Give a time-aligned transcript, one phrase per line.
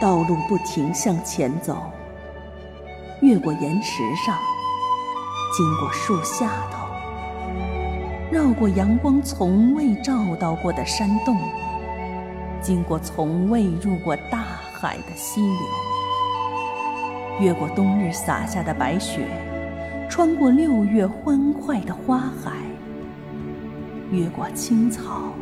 [0.00, 1.90] 道路不停向前走，
[3.20, 4.38] 越过岩石上，
[5.56, 6.86] 经过树下头，
[8.30, 11.36] 绕过阳光从未照到过的山洞，
[12.62, 15.58] 经过从未入过大海的溪流，
[17.40, 19.26] 越过冬日洒下的白雪，
[20.08, 22.52] 穿过六月欢快的花海，
[24.12, 25.32] 越过青草，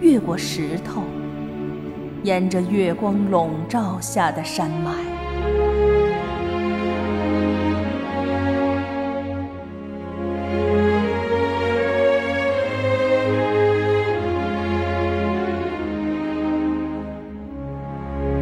[0.00, 1.02] 越过石头。
[2.24, 4.90] 沿着月光笼罩下的山脉，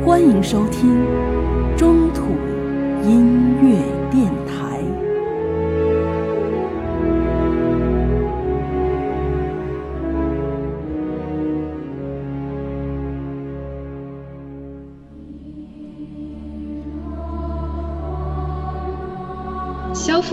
[0.07, 1.05] 欢迎收听
[1.77, 2.23] 中土
[3.03, 3.42] 音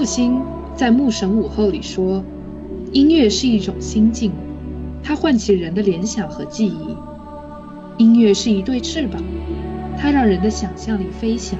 [0.10, 0.42] 星
[0.76, 2.24] 在《牧神午后》里说
[2.92, 4.32] ：“音乐是一种心境，
[5.04, 6.98] 它唤起人的联想和记忆。
[8.00, 9.22] 音乐是一对翅膀，
[10.00, 11.60] 它让人的想象力飞翔。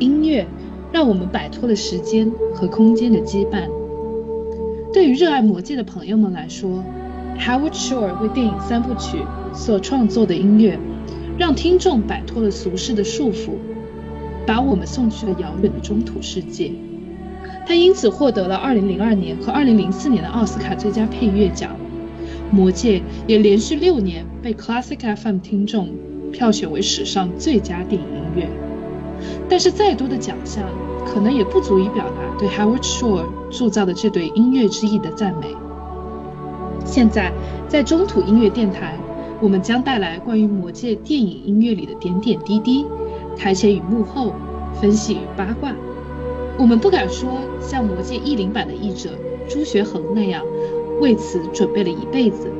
[0.00, 0.44] 音乐
[0.90, 3.68] 让我们摆脱了时间和空间的羁绊。
[4.92, 6.82] 对于热爱魔戒的朋友们来说
[7.38, 9.18] ，Howard Shore 为电影三部曲
[9.54, 10.76] 所创作的音乐，
[11.38, 13.50] 让听众摆脱了俗世的束缚。”
[14.44, 16.70] 把我们送去了遥远的中土世界。
[17.66, 21.72] 他因此获得了2002年和2004年的奥斯卡最佳配乐奖。
[22.54, 25.88] 《魔戒》也连续六年被 Classic FM 听众
[26.32, 28.48] 票选为史上最佳电影音乐。
[29.48, 30.62] 但是，再多的奖项
[31.04, 35.48] 可能也不足以表达对 Howard Shore 铸造的这对音乐之翼的赞美。
[36.84, 37.32] 现在，
[37.66, 38.96] 在中土音乐电台，
[39.40, 42.86] 我们将带来关于《魔戒》电影音乐里的点点滴滴。
[43.36, 44.32] 台前与幕后，
[44.80, 45.74] 分析与八卦，
[46.58, 49.10] 我们不敢说像《魔戒》译林版的译者
[49.46, 50.42] 朱学恒那样
[51.00, 52.50] 为此准备了一辈子，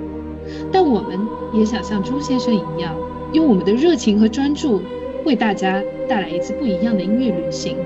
[0.71, 1.19] 但我们
[1.55, 2.95] 也想像朱先生一样，
[3.33, 4.83] 用我们的热情和专注，
[5.25, 7.77] 为大家带来一次不一样的音乐旅行。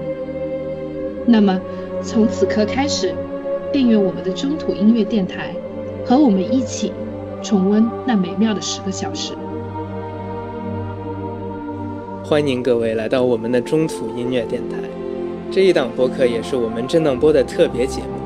[1.26, 1.60] 那么，
[2.02, 3.14] 从此刻开始，
[3.72, 5.54] 订阅我们的中土音乐电台，
[6.04, 6.92] 和我们一起
[7.40, 9.34] 重温那美妙的十个小时。
[12.24, 14.76] 欢迎各位来到我们的中土音乐电台，
[15.52, 18.20] 这一档播客也是我们震荡播的特别节目。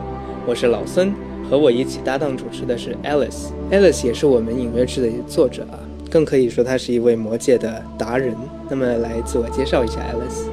[0.46, 1.10] 我是老孙，
[1.48, 3.46] 和我一起搭档主持的是 Alice。
[3.70, 5.80] Alice 也是我们影乐志的作者啊，
[6.10, 8.36] 更可以说她是一位魔界的达人。
[8.68, 10.50] 那么来自我介绍一下 Alice。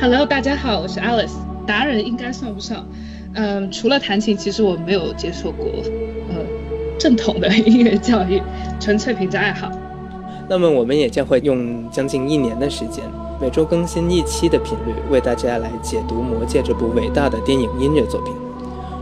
[0.00, 1.34] Hello，大家好，我是 Alice。
[1.68, 2.84] 达人应该算不上，
[3.34, 5.66] 嗯，除了弹琴，其实我没有接受过
[6.30, 6.34] 呃
[6.98, 8.42] 正统的音乐教育，
[8.80, 9.70] 纯粹凭着爱好。
[10.48, 13.04] 那么我们也将会用将近一年的时间，
[13.38, 18.32] 每周更新一期的频率，为大家来解读《魔戒》这部伟大的电影音乐作品。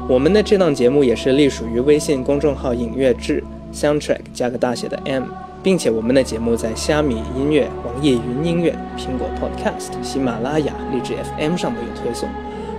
[0.08, 5.22] 我们的这档节目也是隶属于微信公众号“影乐志 ”（Soundtrack 加个大写的 M），
[5.62, 12.28] 并且我们的节目在虾米音乐、网易云音乐、苹果 Podcast、喜马拉雅、荔枝 FM 上都有推送。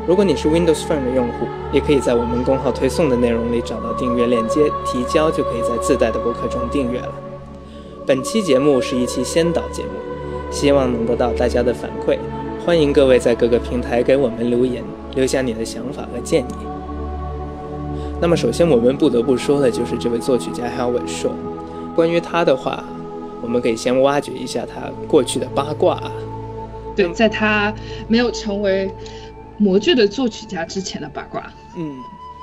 [0.05, 7.13] 如果你是 Windows Phone 的用户，也可以在我们公号推送的内容里找到订阅链接，提交就可以在自带的博客中订阅了。
[8.05, 9.89] 本期节目是一期先导节目，
[10.55, 12.17] 希望能得到大家的反馈。
[12.65, 14.81] 欢迎各位在各个平台给我们留言，
[15.13, 16.55] 留下你的想法和建议。
[18.21, 21.31] 那么，首先我们不得不说的就是这位作曲家 Howard Shore。
[21.93, 22.85] 关于他的话，
[23.41, 26.01] 我们可以先挖掘一下他过去的八卦。
[26.95, 27.73] 对，在他
[28.07, 28.89] 没有成为
[29.57, 31.51] 魔剧的作曲家之前的八卦。
[31.75, 31.97] 嗯，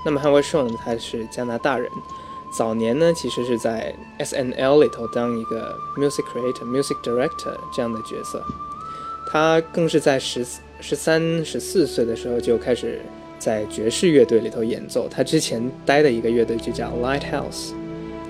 [0.04, 1.90] 那么 Howard Shore 呢，他是加拿大人。
[2.56, 8.44] 早年呢，其实是在 S N L 里头当一个 music creator、music director 这样的角色。
[9.30, 10.44] 他更是在十
[10.80, 13.00] 十三、十四岁的时候就开始
[13.38, 15.08] 在爵士乐队里头演奏。
[15.08, 17.70] 他之前待的一个乐队就叫 Lighthouse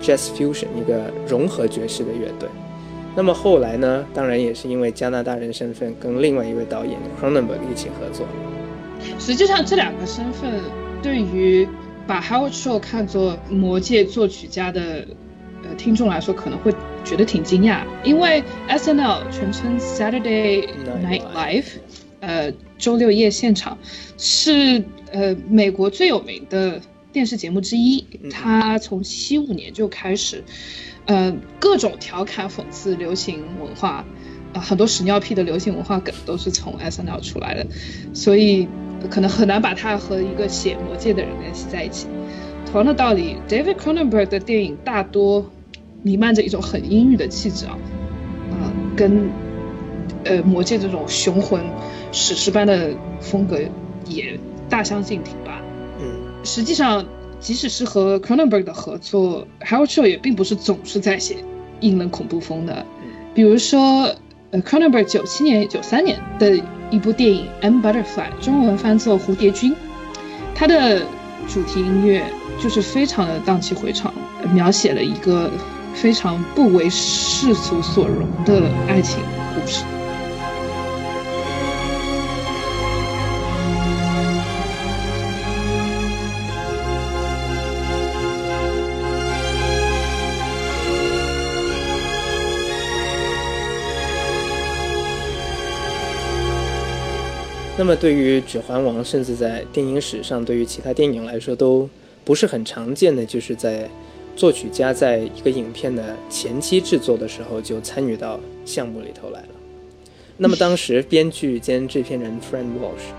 [0.00, 2.48] Jazz Fusion，一个融合爵士的乐队。
[3.16, 8.26] 那么后来呢，当然也是因为加拿大人身份，跟另外一位导演 Cronenberg 一起合作。
[9.18, 10.60] 实际上，这两个身份
[11.02, 11.68] 对于
[12.06, 15.06] 把 Howard Shore 看作魔界作曲家的
[15.62, 20.68] 呃听众来说，可能会觉得挺惊讶，因为 S N L 全称 Saturday
[21.02, 21.66] Night Live，
[22.20, 23.78] 呃，周六夜现场
[24.18, 26.80] 是呃美国最有名的
[27.12, 28.04] 电视节目之一。
[28.30, 30.42] 它从七五年就开始，
[31.06, 34.04] 呃，各种调侃讽刺流行文化，
[34.52, 37.66] 啊，很多屎尿屁的流行文化梗都是从 S N L 出来的，
[38.12, 38.66] 所以。
[39.10, 42.06] 可能很难把它和一个写魔戒的人联系在一起。
[42.66, 45.44] 同样的道理，David Cronenberg 的电影大多
[46.02, 47.76] 弥漫着一种很阴郁的气质啊，
[48.52, 49.30] 啊，跟
[50.24, 51.62] 呃《魔戒》这种雄浑
[52.12, 52.90] 史诗般的
[53.20, 53.58] 风格
[54.06, 54.38] 也
[54.68, 55.60] 大相径庭吧。
[56.00, 57.04] 嗯，实际上，
[57.38, 61.36] 即使是和 Cronenberg 的合作，Howard Shore 也并不是总是在写
[61.80, 62.86] 阴冷恐怖风的。
[63.34, 64.14] 比如说，
[64.52, 66.54] 呃，Cronenberg 九七年、九三年的
[66.90, 68.04] 一部电影《M Butterfly》，
[68.44, 69.72] 中文翻作《蝴蝶君》，
[70.54, 71.00] 它的
[71.48, 72.22] 主题音乐
[72.60, 74.12] 就是非常的荡气回肠，
[74.52, 75.50] 描写了一个
[75.94, 79.20] 非常不为世俗所容的爱情
[79.54, 79.84] 故事。
[97.82, 101.90] 那么，对于《指环王》，甚至在电影史上，对于其他电影来说，都
[102.24, 103.90] 不是很常见的，就是在
[104.36, 109.48] 作曲家在一个影片的前期制作的时候就参与到项目里头来了。
[110.36, 113.10] 那么，当时编剧兼制片人 Frank Walsh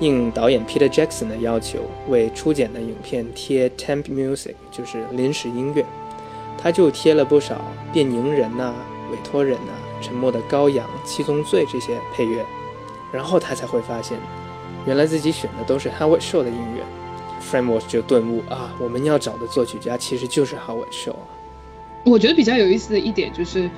[0.00, 1.78] 应导演 Peter Jackson 的要求，
[2.08, 5.86] 为初剪的影片贴 temp music，就是临时音乐，
[6.60, 8.74] 他就贴了不少变蝇人呐、
[9.12, 9.72] 委托人呐、
[10.02, 12.44] 沉默的羔羊、七宗罪这些配乐。
[13.12, 14.18] 然后他才会发现，
[14.86, 16.82] 原来自己选的都是 Howard Shore 的音乐。
[17.50, 21.14] Walsh 就顿悟啊，我们要找的作曲家其实就是 Howard Shore。
[22.04, 23.70] 我觉得比较有意思的一点就是，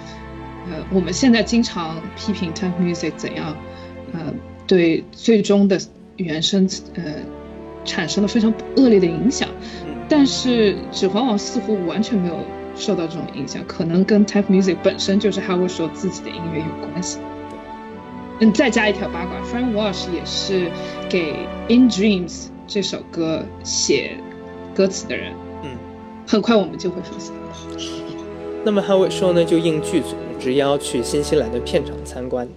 [0.68, 3.56] 呃，我们现在经常批评 temp music 怎样，
[4.12, 4.20] 呃，
[4.66, 5.78] 对最终的
[6.16, 7.02] 原声呃
[7.84, 9.48] 产生了非常恶劣的影响。
[10.08, 12.38] 但是《指环王》似乎完全没有
[12.74, 17.20] 受到这种影响，可能跟 temp music 本身就是 Howard Shore 自己的音乐有关系。
[18.42, 20.70] 嗯，再加一条八卦，Frank Walsh 也是
[21.10, 21.32] 给
[21.68, 24.16] 《In Dreams》这首歌写
[24.74, 25.34] 歌词的人。
[25.62, 25.76] 嗯，
[26.26, 27.34] 很快我们就会发现。
[28.64, 32.48] 那么 Howard Shore 呢，就应剧组之邀去新西兰的片场参观，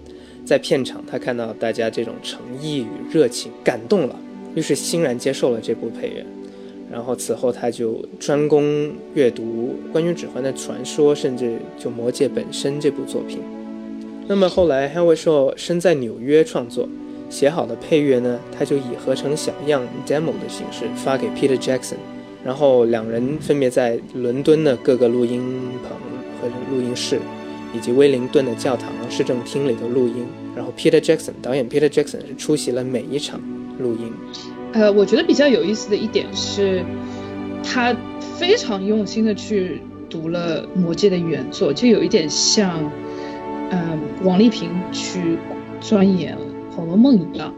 [0.45, 4.15] 在片场他看到大家这种诚意与热情，感动了，
[4.55, 6.25] 于是欣然接受了这部配乐。
[6.89, 13.39] 然后此后他就专攻阅读关于指环的传说，甚至就《魔戒》本身这部作品。
[14.25, 16.87] 那么后来，Howard Shore 身在纽约创作，
[17.29, 21.97] 写好的配乐呢，他就以合成小样 demo 的形式发给 Peter Jackson，
[22.43, 25.41] 然后两人分别在伦敦的各个录音
[25.83, 25.91] 棚
[26.41, 27.19] 和录音室，
[27.75, 30.25] 以及威灵顿的教堂市政厅里头录音。
[30.55, 33.41] 然后 Peter Jackson 导演 Peter Jackson 是出席了每一场
[33.77, 34.11] 录音。
[34.71, 36.81] 呃，我觉得比较有意思的一点是，
[37.61, 37.93] 他
[38.37, 42.89] 非常用心的去读了《魔戒》的原作，就有一点像。
[43.73, 45.39] 嗯，王丽萍去
[45.81, 46.37] 钻研
[46.75, 47.51] 《红楼梦》一样，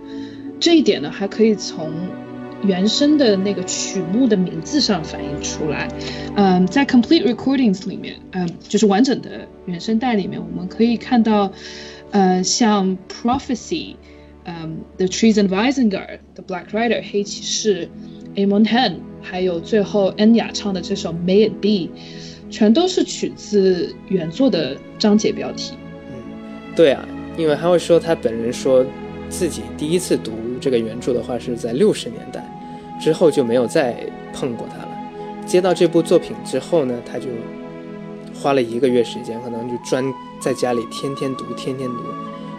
[0.61, 1.91] 这一点呢，还可以从
[2.63, 5.89] 原声的那个曲目的名字上反映出来。
[6.35, 11.51] 嗯，在 Complete Recordings 里面，嗯，就是完整的原声带里面，我们可以看到，
[12.11, 13.95] 呃，像 Prophecy，
[14.45, 17.89] 嗯，The Treason of Isengard，The Black Rider，黑骑士
[18.35, 21.91] ，Amon Hen，还有最后恩雅唱的这首 May It Be，
[22.49, 25.73] 全都是取自原作的章节标题。
[26.75, 27.07] 对啊，
[27.37, 28.85] 因为他会说他本人说
[29.29, 32.45] 自己第一次读这个原著的话是在六十年代，
[32.99, 33.95] 之后就没有再
[34.33, 34.89] 碰过它了。
[35.45, 37.27] 接到这部作品之后呢，他就
[38.33, 40.03] 花了一个月时间，可能就专
[40.39, 42.03] 在家里天天读，天天读，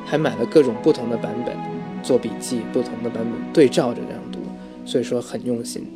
[0.04, 1.54] 还买了各种不同的版本
[2.02, 4.38] 做笔记，不同的版本对照着这样读，
[4.84, 5.86] 所以说很用心。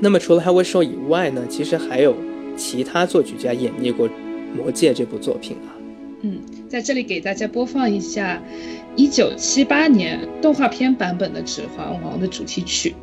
[0.00, 2.14] 那么除了 Howard Shore 以外呢，其实还有
[2.56, 4.08] 其他作曲家演绎过
[4.56, 5.74] 《魔戒》这部作品啊。
[6.22, 6.38] 嗯，
[6.76, 8.38] 在这里给大家播放一下
[8.96, 12.94] 一九七八年动画片版本的《指环王》的主题曲。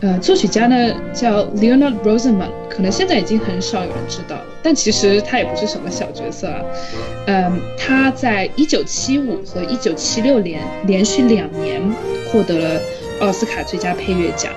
[0.00, 6.62] 呃，作曲家呢叫 Leonard Rosenman，可能现在已经很少有人知道，但其实他也不是什么小角色啊。
[7.26, 11.82] 嗯，他在一九七五和一九七六年连续两年
[12.30, 12.80] 获得了
[13.20, 14.52] 奥斯卡最佳配乐奖，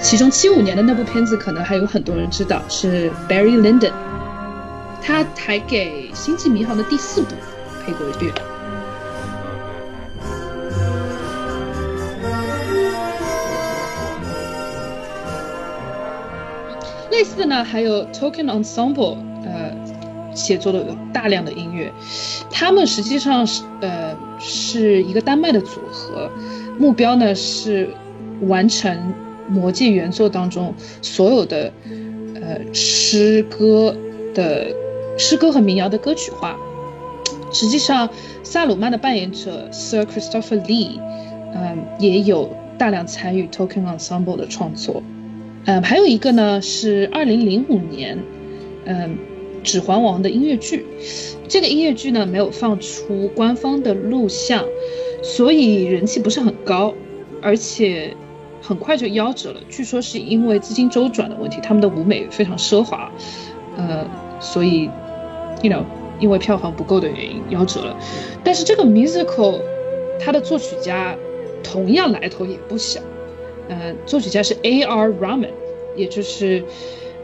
[0.00, 3.90] 其中七五年的那部片子可能还有很多人知道，是 Barry Lyndon。
[5.02, 7.34] 他还给《星际迷航》的第四部
[7.84, 8.32] 配过乐。
[17.10, 19.70] 类似的呢，还有 Token Ensemble，呃，
[20.34, 21.92] 写作的大量的音乐。
[22.50, 26.30] 他们实际上是呃是一个丹麦的组合，
[26.78, 27.88] 目标呢是
[28.42, 28.96] 完成
[29.48, 31.72] 《魔戒》原作当中所有的
[32.34, 33.94] 呃诗歌
[34.34, 34.74] 的。
[35.16, 36.58] 诗歌和民谣的歌曲化，
[37.54, 38.10] 实际上，
[38.42, 40.98] 萨鲁曼的扮演者 Sir Christopher Lee，
[41.54, 45.02] 嗯，也有大量参与 Token Ensemble 的创作。
[45.64, 48.18] 嗯，还有一个呢是二零零五年，
[48.84, 49.16] 嗯，
[49.62, 50.84] 指环王》的音乐剧。
[51.48, 54.64] 这个音乐剧呢没有放出官方的录像，
[55.22, 56.92] 所以人气不是很高，
[57.40, 58.14] 而且
[58.60, 59.60] 很快就夭折了。
[59.70, 63.12] 据说是因为资金周转的问题，他们的舞美非常奢华，
[63.76, 64.04] 呃，
[64.40, 64.90] 所以
[65.62, 65.84] ，you know，
[66.20, 67.96] 因为票房不够的原因夭折了。
[68.42, 69.60] 但是这个 musical，
[70.20, 71.16] 它的作曲家
[71.62, 73.00] 同样来头也不小，
[73.68, 75.08] 呃，作曲家是 A.R.
[75.20, 75.50] Rahman，
[75.96, 76.60] 也就是《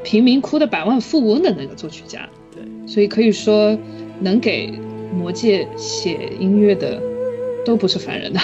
[0.02, 2.28] 贫民窟的百万富翁》的那个作曲家。
[2.54, 3.78] 对，所以可以说。
[4.22, 4.68] 能给
[5.14, 7.00] 《魔戒》写音乐的
[7.64, 8.40] 都不是凡人的，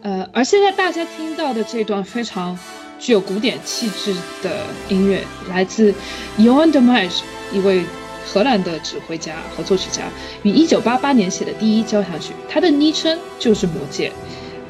[0.00, 2.58] 呃，而现在大家听到的这段非常
[2.98, 5.92] 具有古典气质的音乐，来自
[6.38, 7.20] Maj，
[7.52, 7.82] 一位
[8.26, 10.02] 荷兰的指挥家和作曲家，
[10.42, 14.08] 于一九八八年写的第一交响曲，它的昵称就是《魔戒》。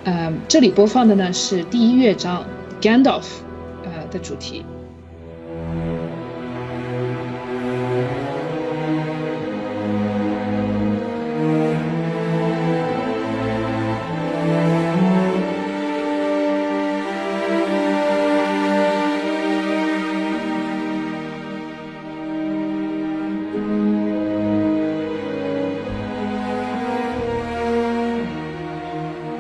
[0.05, 2.45] 呃，这里播放的呢是第一乐章
[2.81, 3.25] Gandalf，
[3.85, 4.65] 呃的主题。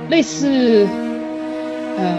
[0.08, 0.86] 类似，
[1.98, 2.18] 嗯，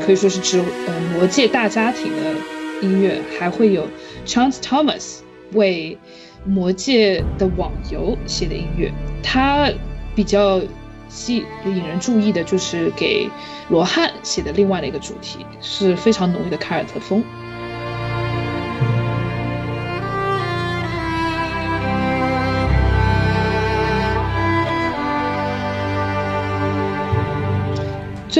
[0.00, 2.32] 可以说是指呃魔界大家庭的
[2.80, 3.86] 音乐，还会有
[4.24, 5.18] Chance Thomas
[5.52, 5.98] 为
[6.46, 8.90] 魔界的网游写的音乐。
[9.22, 9.68] 他
[10.14, 10.60] 比较
[11.08, 13.28] 吸引人注意的就是给
[13.68, 17.22] 罗汉写的另外的一个主题，是非常浓郁的凯尔特风。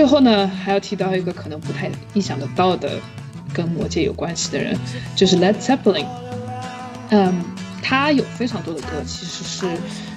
[0.01, 2.99] 最后呢，还要提到一个可能不太意想得到的，
[3.53, 4.75] 跟魔界有关系的人，
[5.15, 6.07] 就是 Led Zeppelin。
[7.11, 7.45] 嗯，
[7.83, 9.67] 他有非常多的歌，其实是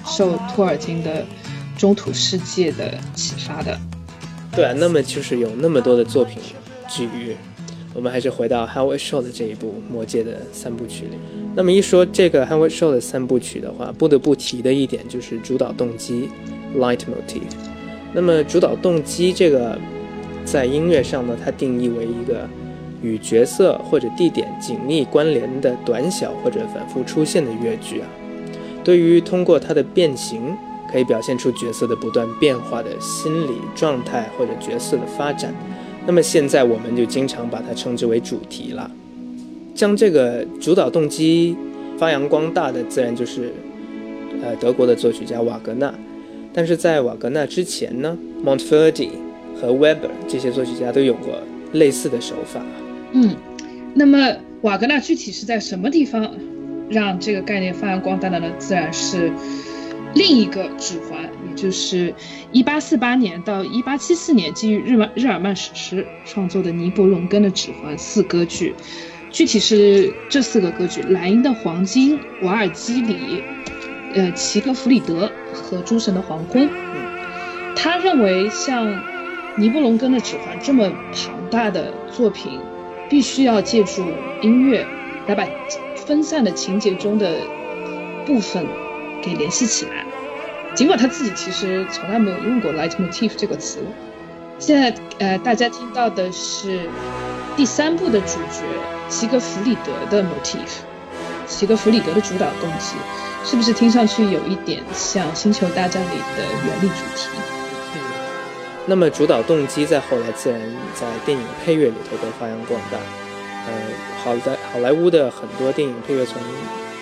[0.06, 1.20] 受托尔金的
[1.76, 3.78] 《中土世界》的启发的。
[4.52, 6.38] 对啊，那么就是有那么多的作品
[6.88, 7.36] 至于，
[7.92, 11.18] 我们还是回到 Howard Shore 的这一部《魔界》的三部曲里。
[11.54, 16.30] 那么一说这个 Howard Shore 的三部曲的话，不得不提的一点就是主导动机
[16.74, 17.73] Light Motif。
[18.14, 19.76] 那么主导动机这个，
[20.44, 22.48] 在音乐上呢，它定义为一个
[23.02, 28.06] 与角色或者地点紧密关联的短小或者反复出现的乐句啊。
[28.84, 30.54] 对于通过它的变形，
[30.92, 35.52] 可以表现出角色的不断变化的心理状态或者角色的发展。
[36.06, 38.88] 那么现在我们就经常把它称之为主题了。
[39.74, 41.56] 将这个主导动机
[41.98, 43.52] 发扬光大的，自然就是
[44.42, 45.92] 呃德国的作曲家瓦格纳。
[46.56, 49.08] 但是在瓦格纳之前呢，Montverdi
[49.60, 51.42] 和 Weber 这些作曲家都有过
[51.72, 52.62] 类似的手法。
[53.12, 53.34] 嗯，
[53.92, 56.32] 那么瓦格纳具体是在什么地方
[56.88, 58.48] 让这个概念发扬光大的呢？
[58.58, 59.32] 自然是
[60.14, 62.14] 另一个指环，也就是
[62.52, 68.72] 1848年到1874年基于日曼日耳曼史诗创作的尼伯龙根的指环四歌剧。
[69.32, 73.42] 具体是这四个歌剧：莱茵的黄金、瓦尔基里。
[74.14, 76.68] 呃，齐格弗里德和诸神的黄昏。
[76.72, 79.00] 嗯，他认为像
[79.56, 82.60] 尼布龙根的指环这么庞大的作品，
[83.08, 84.04] 必须要借助
[84.40, 84.86] 音乐
[85.26, 85.46] 来把
[85.96, 87.36] 分散的情节中的
[88.26, 88.66] 部分
[89.22, 90.04] 给联系起来。
[90.74, 93.78] 尽管他自己其实从来没有用过 leitmotif 这个词。
[94.58, 96.80] 现在呃，大家听到的是
[97.56, 98.62] 第三部的主角
[99.08, 100.82] 齐格弗里德的 motif，
[101.46, 102.96] 齐格弗里德的主导动机。
[103.46, 107.28] 是不是听上去有一点像《星球大战》里的原力主题？
[107.94, 108.00] 嗯，
[108.86, 110.58] 那么主导动机在后来自然
[110.94, 112.96] 在电影配乐里头都发扬光大。
[113.66, 113.72] 呃，
[114.24, 116.40] 好在好莱坞的很多电影配乐从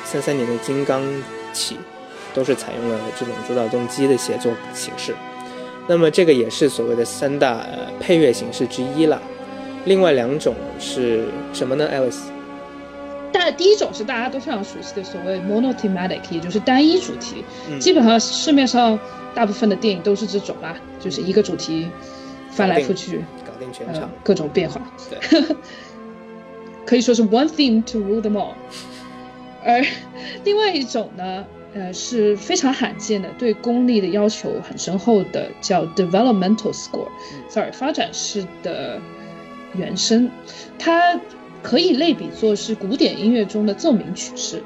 [0.05, 1.01] 三三年的《金刚》
[1.53, 1.79] 起，
[2.35, 5.15] 都是采用了这种主导动机的写作形式。
[5.87, 7.65] 那么这个也是所谓的三大
[8.01, 9.23] 配乐形式之一了。
[9.85, 12.32] 另外两种是什么呢，Alice？
[13.45, 17.45] 但第一种是大家都非常熟悉的所谓 monothematic，也就是单一主题。
[17.81, 18.97] 基本上市面上
[19.35, 21.89] 大部分的电影都是这种啦，就是一个主题
[22.53, 24.81] 翻来覆去，搞定全场，各种变化。
[25.11, 25.57] 对，
[26.87, 28.53] 可以说是 one theme to rule them all。
[29.67, 29.85] 而
[30.45, 31.45] 另外一种呢，
[31.75, 39.01] 呃，是非常罕见的，对功力的要求很深厚的，叫 developmental score，sorry，发展式的
[39.75, 40.31] 原声，
[40.79, 41.19] 它。
[41.63, 44.63] 可以类比作是古典音乐中的奏鸣曲式。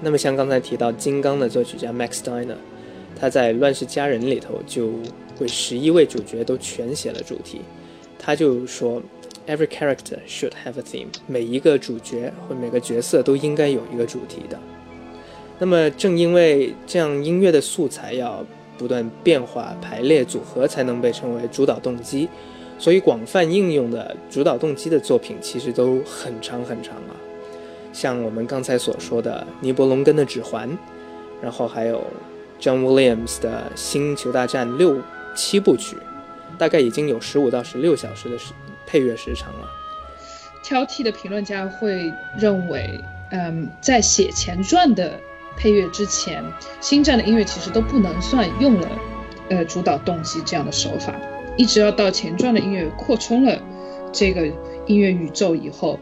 [0.00, 2.56] 那么像刚才提到《金刚》的作曲家 Max Steiner，
[3.18, 4.90] 他在《乱世佳人》里头就
[5.40, 7.60] 为十一位主角都全写了主题。
[8.18, 9.02] 他就说
[9.46, 14.58] ，Every character should have a theme，每一个主角或每个角色都应该有一个主题的。
[15.58, 18.44] 那么正因为这样，音乐的素材要
[18.78, 22.28] 不断变化、排列组合，才能被称为主导动机。
[22.80, 27.12] 所以广泛应用的主导动机的作品其实都很长很长啊，
[27.92, 30.66] 像我们刚才所说的尼伯龙根的《指环》，
[31.42, 32.02] 然后还有
[32.58, 34.98] John Williams 的《星球大战》六
[35.36, 35.98] 七部曲，
[36.56, 38.54] 大概已经有十五到十六小时的时
[38.86, 39.68] 配乐时长了。
[40.62, 42.98] 挑剔的评论家会认为，
[43.30, 45.20] 嗯，在写前传的
[45.54, 46.42] 配乐之前，
[46.80, 48.88] 《星战》的音乐其实都不能算用了，
[49.50, 51.14] 呃，主导动机这样的手法。
[51.60, 53.60] 一直要到前传的音乐扩充了
[54.10, 54.46] 这个
[54.86, 55.98] 音乐宇宙以后，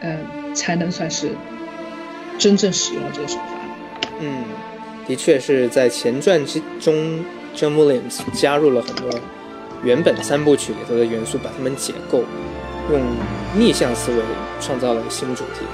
[0.00, 1.30] 嗯，才能算是
[2.38, 3.44] 真正使用了这个手法。
[4.20, 4.44] 嗯，
[5.08, 6.94] 的确是在前传之中
[7.56, 9.08] ，John Williams 加入了很多
[9.82, 12.22] 原本三部曲里头的元素，把它们解构，
[12.90, 13.00] 用
[13.56, 14.18] 逆向思维
[14.60, 15.64] 创造了新主题。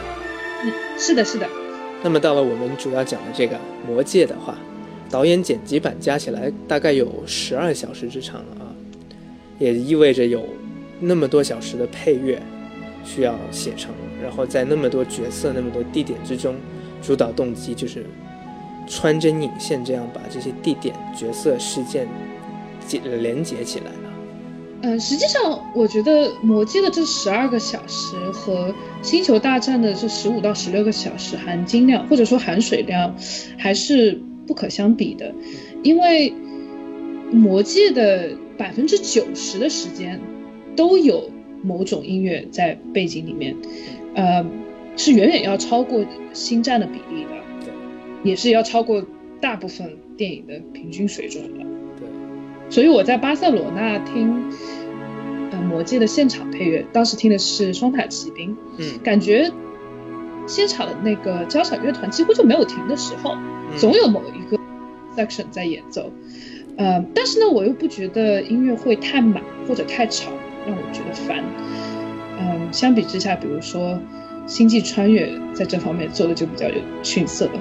[0.63, 1.49] 嗯，是的，是的。
[2.05, 3.57] 那么到了我们主要讲的这个
[3.89, 4.55] 《魔戒》的话，
[5.11, 8.70] 导演剪辑版加起来大概有十二小时之长了啊。
[9.61, 10.45] 也意味着有
[10.99, 12.43] 那么多小时的配乐
[13.05, 16.57] 需要写成，然后在那么多角色、那么多地点之中，
[17.03, 18.05] 主导动机就是
[18.89, 22.09] 穿针引线，这样把这些地点、角色、事件
[22.87, 24.13] 结连接起来了。
[24.83, 28.69] 嗯，实际上我觉得《魔戒》的这十二个小时和
[29.03, 33.15] 《星球大战》的这十五到十六个小时含金量或者说含水量
[33.59, 35.35] 还是不可相比的，
[35.83, 36.31] 因为
[37.35, 38.31] 《魔戒》的。
[38.61, 40.21] 百分之九十的时间
[40.77, 41.31] 都有
[41.63, 43.57] 某种音乐在背景里面，
[44.15, 44.45] 呃，
[44.99, 47.31] 是远远要超过星战的比例的，
[48.23, 49.03] 也是要超过
[49.41, 51.65] 大部分电影的平均水准的。
[51.99, 52.07] 对，
[52.69, 54.53] 所以我在巴塞罗那听
[55.53, 59.51] 呃魔戒的现场配乐，当时听的是双塔奇兵，嗯，感觉
[60.47, 63.39] 现场的那个交响乐团几乎就没有停的时候，
[63.79, 64.59] 总有某一个
[65.17, 66.13] section 在演奏。
[66.81, 70.33] 呃，但是呢，我又不觉得音乐会太满或者太吵，
[70.67, 71.45] 让我觉得烦。
[72.39, 73.91] 嗯，相比之下，比如说
[74.47, 77.53] 《星际穿越》在这方面做的就比较有逊色了。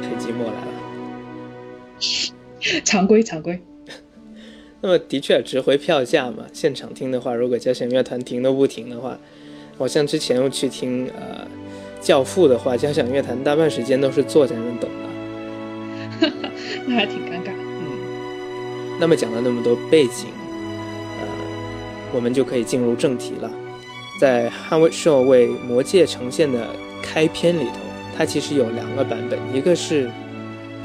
[0.00, 0.72] 黑寂寞来了。
[2.82, 3.60] 常规常规。
[4.80, 6.46] 那么的确值回票价嘛。
[6.54, 9.18] 现场听的话，如果交响乐团停都不停的话，
[9.76, 11.46] 我像之前我去听呃
[12.06, 15.10] 《教父》的话，交响乐团大半时间都是坐在那等的。
[16.86, 17.49] 那还挺尴尬。
[19.00, 20.26] 那么讲了那么多背景，
[21.18, 21.26] 呃，
[22.12, 23.50] 我们就可以进入正题了。
[24.20, 26.68] 在捍卫者为《魔戒》呈现的
[27.02, 27.78] 开篇里头，
[28.16, 30.10] 它其实有两个版本，一个是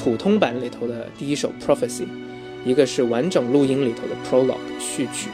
[0.02, 2.08] 普通版里头的第一首 Prophecy，
[2.64, 5.30] 一个是完整录音里头的 Prologue 序曲。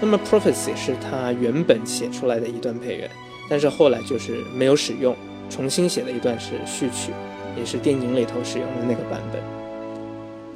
[0.00, 3.10] 那么 Prophecy 是他原本写出来的一段配乐，
[3.48, 5.16] 但是后来就是没有使用，
[5.50, 7.12] 重新写的一段是序曲。
[7.58, 9.59] 也是电影里头使用的那个版本。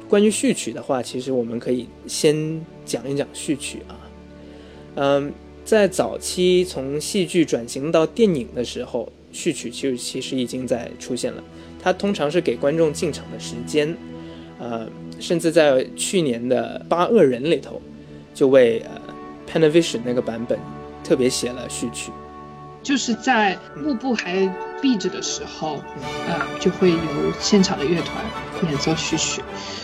[0.07, 3.97] 关于序曲的话，其实我们可以先讲一讲序曲啊。
[4.95, 11.43] 嗯，在早期从戏剧转型到电影的时候，序曲就其实已经在出现了。
[11.81, 13.95] 它通常是给观众进场的时间，
[14.59, 14.87] 呃，
[15.19, 17.81] 甚至在去年的《八恶人》里头，
[18.33, 19.01] 就为呃
[19.51, 20.57] Panavision 那个版本
[21.03, 22.11] 特别写了序曲。
[22.85, 24.47] 就是在幕布还
[24.79, 25.83] 闭着的时候，
[26.27, 26.97] 呃，就会由
[27.39, 28.23] 现场的乐团
[28.69, 29.41] 演奏序曲。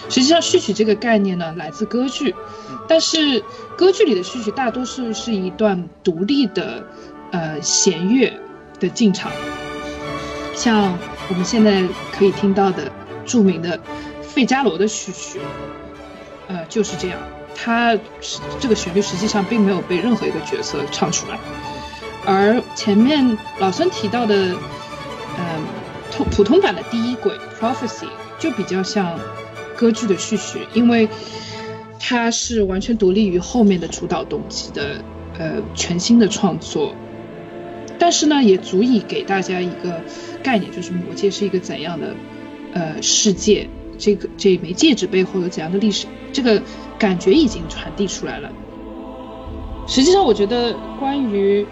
[0.07, 2.35] 实际上，序曲这个概念呢，来自歌剧，
[2.87, 3.43] 但是
[3.75, 6.85] 歌剧里的序曲大多数是一段独立的，
[7.31, 8.31] 呃，弦乐
[8.79, 9.31] 的进场。
[10.53, 10.95] 像
[11.27, 12.91] 我们现在可以听到的
[13.25, 13.79] 著名的
[14.21, 15.39] 费加罗的序曲，
[16.47, 17.17] 呃，就是这样。
[17.55, 17.97] 它
[18.59, 21.39] 这个旋律实际上并没有被任何一个角色唱出来。
[22.25, 24.53] 而前面老孙提到的，
[25.37, 25.63] 嗯，
[26.11, 28.07] 通普通版的第一轨 Prophecy
[28.37, 29.19] 就比较像
[29.75, 31.09] 歌剧的序曲，因为
[31.99, 35.03] 它是完全独立于后面的主导动机的，
[35.37, 36.93] 呃，全新的创作。
[37.97, 40.01] 但是呢，也足以给大家一个
[40.41, 42.15] 概念，就是魔戒是一个怎样的
[42.73, 46.61] 呃世界，这个这枚戒指背后有怎样的历史，这个
[46.97, 48.51] 感觉已经传递出来了。
[49.87, 51.65] 实际上，我觉得关于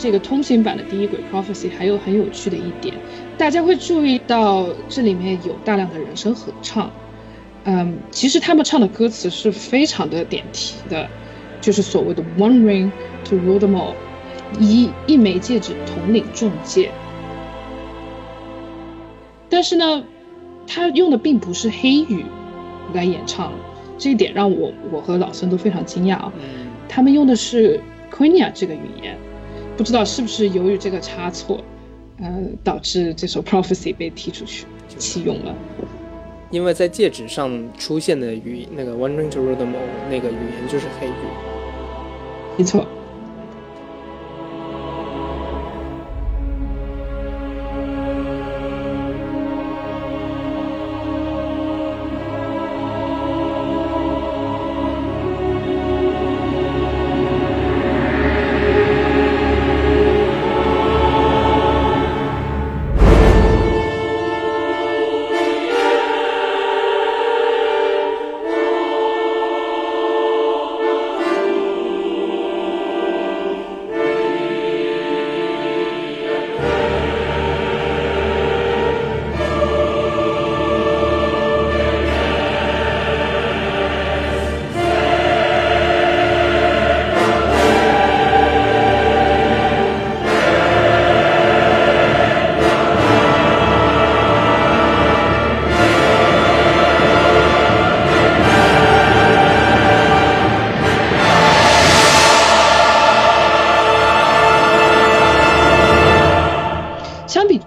[0.00, 2.94] 这个通行版的第一轨 Prophecy 还有很有趣的一点，
[3.36, 6.90] 大家会注意到这里面有大量的人声合唱。
[7.64, 11.06] 嗯，其实他们唱的歌词是非常的点题的，
[11.60, 12.90] 就是所谓的 One ring
[13.26, 13.92] to rule them all，
[14.58, 16.90] 一一枚戒指统领众戒。
[19.50, 20.02] 但是呢，
[20.66, 22.24] 他用的并不是黑语
[22.94, 23.52] 来演唱，
[23.98, 26.32] 这一点让我我和老孙都非常惊讶啊。
[26.88, 27.78] 他们用的是
[28.10, 29.18] Quenya 这个语言。
[29.76, 31.62] 不知道是不是由于这个差错，
[32.20, 34.66] 呃，导致这首 Prophecy 被踢出去
[34.98, 35.54] 弃用了。
[36.50, 39.76] 因为在戒指上出现的语那个 Wandering to the Moon
[40.10, 41.12] 那个语言就是黑语。
[42.58, 42.86] 没错。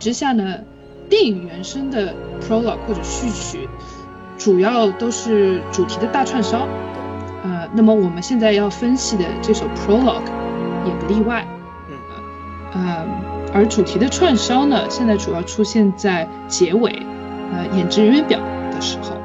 [0.04, 0.60] 之下呢，
[1.08, 3.70] 电影原声的 prologue 或者序曲，
[4.38, 6.68] 主要都是主题的大串烧。
[7.42, 10.26] 呃，那么我们现在要分析的这首 prologue
[10.86, 11.48] 也不例外。
[11.90, 11.96] 嗯
[12.74, 13.08] 呃，
[13.54, 16.92] 而主题的串烧呢，现在主要出现在结尾，
[17.54, 18.42] 呃，演职人员表
[18.74, 19.16] 的时候。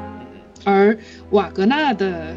[0.63, 0.97] 而
[1.31, 2.33] 瓦格纳的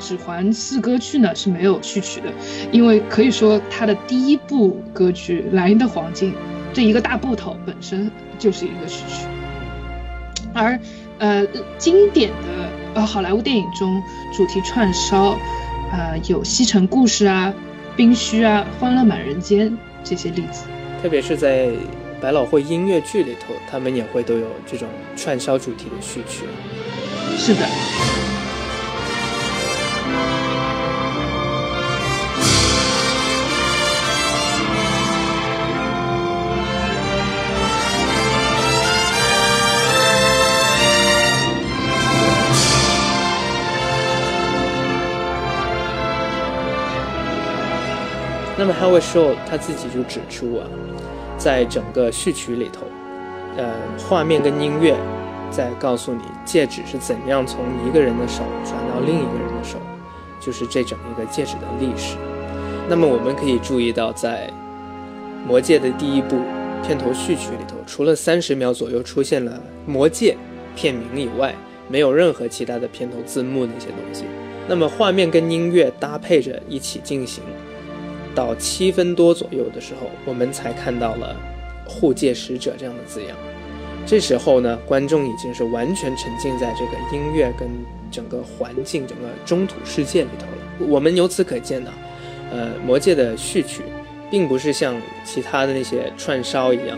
[0.02, 2.32] 《指环四歌剧》呢是没有序曲的，
[2.72, 6.32] 因为可以说他的第一部歌剧《莱茵的黄金》。
[6.78, 9.26] 这一个大部头本身就是一个序曲，
[10.54, 10.78] 而
[11.18, 11.44] 呃
[11.76, 14.00] 经典的呃好莱坞电影中
[14.32, 15.36] 主题串烧，
[15.90, 17.52] 呃有《西城故事》啊、
[17.96, 19.68] 《冰须》啊、《欢乐满人间》
[20.04, 20.66] 这些例子，
[21.02, 21.68] 特别是在
[22.20, 24.86] 百老汇音乐剧里头，他们也会都有这种
[25.16, 26.44] 串烧主题的序曲。
[27.36, 27.66] 是的。
[48.58, 50.66] 那么 Howard Shaw 他自己就指出啊，
[51.38, 52.80] 在整个序曲里头，
[53.56, 54.96] 呃，画面跟音乐
[55.48, 59.78] 在告诉你戒指是怎样从一个人的手传到另一个人的手，
[60.40, 62.16] 就是这整一个戒指的历史。
[62.88, 64.50] 那么我们可以注意到，在
[65.46, 66.40] 《魔戒》的第一部
[66.82, 69.52] 片头序曲里头，除了三十秒左右出现了
[69.88, 70.36] 《魔戒》
[70.76, 71.54] 片名以外，
[71.86, 74.24] 没有任何其他的片头字幕那些东西。
[74.66, 77.44] 那么画面跟音乐搭配着一起进行。
[78.38, 81.34] 到七分多左右的时候，我们才看到了
[81.84, 83.36] “护戒使者”这样的字样。
[84.06, 87.68] 这时候呢，观众已经是完全沉浸在这个音乐跟
[88.12, 90.86] 整个环境、整个中土世界里头了。
[90.88, 91.92] 我们由此可见呢，
[92.52, 93.82] 呃，《魔戒》的序曲，
[94.30, 96.96] 并不是像其他的那些串烧一样，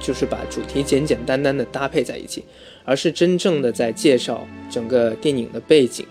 [0.00, 2.42] 就是把主题简简单单的搭配在一起，
[2.86, 6.06] 而是真正的在介绍整个电影的背景。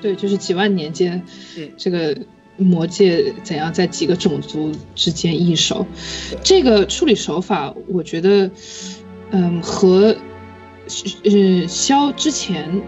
[0.00, 1.22] 对，就是几万年间，
[1.56, 2.18] 嗯，这个。
[2.56, 5.86] 魔界怎样在几个种族之间易手？
[6.42, 8.50] 这个处理手法，我觉得，
[9.30, 10.16] 嗯，和，
[11.24, 12.82] 嗯，肖之前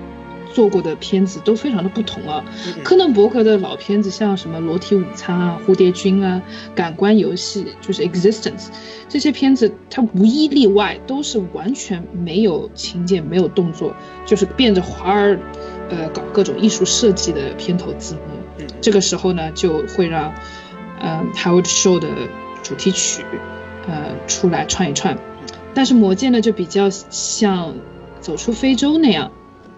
[0.54, 2.44] 做过的片子都非常的不同啊。
[2.82, 6.42] 柯南伯格的老片子，像什么《裸体午餐》啊、《蝴蝶君》啊、
[6.74, 8.66] 《感官游戏》就是《Existence》
[9.08, 15.38] 这些片子，它无一例外都是完全没有情节、没有动作，就是变着花儿，
[15.90, 18.20] 呃，搞各种艺术设计的片头字幕。
[18.58, 20.32] 嗯这个时候呢，就会让，
[21.00, 22.08] 嗯，Howard Show 的
[22.62, 23.24] 主题曲，
[23.88, 25.18] 呃，出来串一串。
[25.74, 27.74] 但是魔戒呢，就比较像
[28.20, 29.30] 走出非洲那样，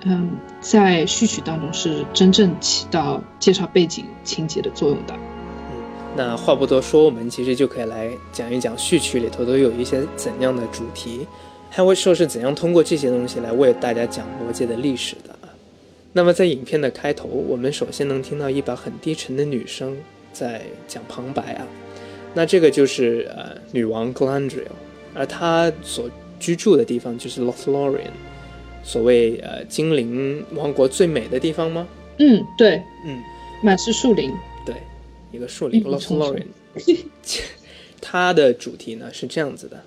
[0.05, 5.15] 嗯，在序曲当中是真正起到介绍背景情节的作用的。
[5.15, 5.83] 嗯，
[6.17, 11.27] 那话不多说，我们其实就可以来讲一讲序曲里头都有一些怎样的主题
[11.75, 15.30] ，Howard Show 是怎样通过这些东西来为大家讲魔戒的历史的。
[16.13, 19.97] 那么在影片的开头，我们首先能听到一把很低沉的女声
[20.33, 21.67] 在讲旁白啊，
[22.35, 24.67] 那这个就是呃女王 Glandriel，
[25.15, 28.11] 而她所居住的地方就是 Lothlorien，
[28.83, 31.87] 所谓呃精灵王国最美的地方吗？
[32.19, 33.23] 嗯，对，嗯，
[33.63, 34.33] 满是树林，
[34.67, 34.75] 对，
[35.31, 36.47] 一个树林 Lothlorien，
[38.01, 39.81] 它的主题呢是这样子的。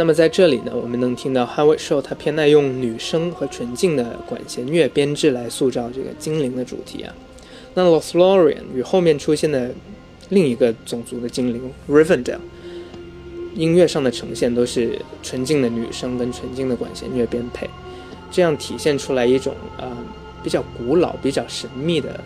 [0.00, 7.14] 那么在这里呢，我们能听到 Howard Shaw 他偏爱用女声和纯净的管弦乐编制来塑造这个精灵的主题啊。
[7.74, 9.70] 那 Lothlorien 与后面出现的
[10.30, 12.38] 另一个种族的精灵 Rivendell，
[13.54, 17.68] 音乐上的呈现都是纯净的女声跟纯净的管弦乐编配，
[18.30, 19.94] 这样体现出来一种呃
[20.42, 22.18] 比较古老、比较神秘的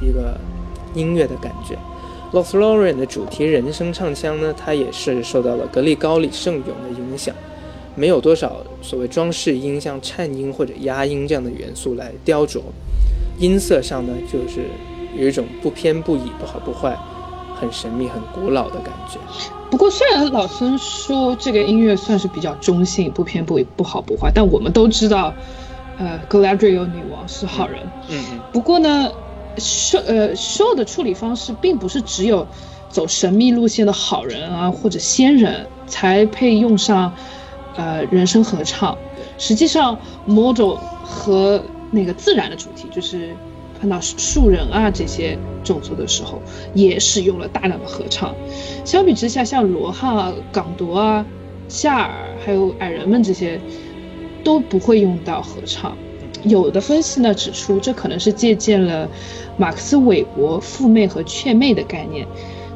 [0.00, 0.40] 一个
[0.94, 1.76] 音乐的感觉。
[2.32, 7.34] Lothlorien 的主题人声唱腔呢，它也是受到了格力高里圣咏的影响，
[7.96, 12.60] 没有多少所谓装饰音，像颤音或者压音这样的元素来雕琢。
[13.38, 14.60] 音色上呢，就是
[15.16, 16.96] 有一种不偏不倚、不好不坏、
[17.56, 19.18] 很神秘、很古老的感觉。
[19.68, 25.34] 不过，虽然老孙说这个音乐算是比较中性、不偏不倚、不好不坏，但我们都知道，
[25.98, 27.80] 呃，Galadriel 女王是好人。
[28.08, 28.40] 嗯嗯。
[28.52, 29.10] 不过呢。
[29.60, 32.44] 受呃 show 的处理方式并不是只有
[32.88, 37.14] 走神秘路线的好人啊或者仙人才配用上
[37.76, 38.98] 呃人声合唱，
[39.38, 39.96] 实际上
[40.26, 43.36] model 和那个自然的主题，就是
[43.80, 46.42] 碰到树人啊这些种族的时候，
[46.74, 48.34] 也使用了大量的合唱。
[48.84, 51.24] 相比之下，像罗汉啊、港铎啊、
[51.68, 52.10] 夏尔
[52.44, 53.60] 还有矮人们这些
[54.42, 55.96] 都不会用到合唱。
[56.44, 59.08] 有的分析呢指出，这可能是借鉴了
[59.56, 62.26] 马克思韦伯父妹和雀妹的概念。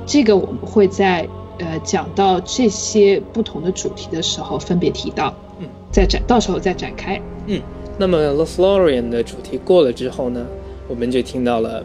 [0.07, 1.27] 这个我们会在
[1.59, 7.21] 呃讲到这些不同的主题的时候分别提到，嗯，再展到时候再展开。
[7.47, 7.61] 嗯，
[7.99, 10.45] 那么 l o s l o r i a n 的主题过了之后呢，
[10.89, 11.83] 我们就听到了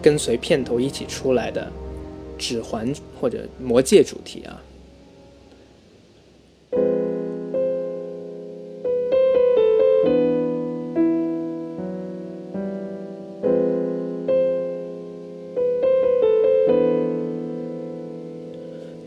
[0.00, 1.70] 跟随片头一起出来的
[2.36, 4.60] 指环或者魔戒主题啊。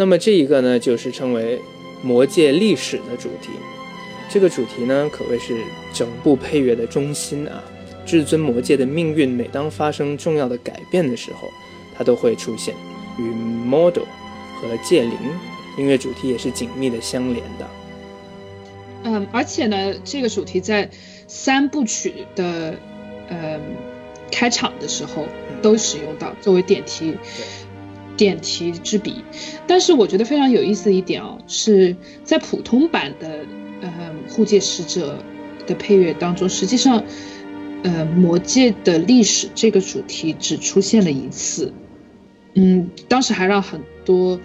[0.05, 1.59] 那么这一个呢，就是称为
[2.03, 3.49] 魔界历史的主题。
[4.29, 5.57] 这个主题呢，可谓是
[5.91, 7.63] 整部配乐的中心啊。
[8.05, 11.49] 至尊魔界的命运，每当发生重要的改变的时候，
[11.97, 12.75] 它都会出现，
[13.17, 14.03] 与 Model
[14.61, 15.17] 和戒灵
[15.75, 17.67] 音乐主题也是紧密的相连的。
[19.05, 20.87] 嗯，而且呢，这个主题在
[21.27, 22.75] 三部曲的
[23.27, 23.59] 呃
[24.31, 25.25] 开场的时候
[25.63, 27.15] 都使用到，作为点题。
[28.17, 29.23] 点题之笔，
[29.67, 33.39] 但是我觉得非常有意思的一点哦，是在普通版的
[33.81, 33.91] 呃
[34.29, 35.17] 护戒使者
[35.67, 37.03] 的配乐当中，实际上，
[37.83, 41.73] 呃魔界的历史这个主题只出现了一次，
[42.53, 44.39] 嗯，当时还让很多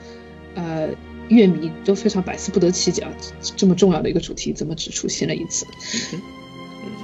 [0.55, 0.89] 呃
[1.29, 3.13] 乐迷都非常百思不得其解啊，
[3.57, 5.65] 这么重要的一个主题怎么只出现了一次？